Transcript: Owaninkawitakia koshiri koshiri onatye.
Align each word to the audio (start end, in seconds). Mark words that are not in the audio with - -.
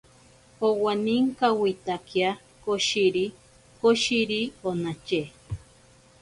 Owaninkawitakia 0.67 2.29
koshiri 2.63 3.25
koshiri 3.81 4.41
onatye. 4.69 5.21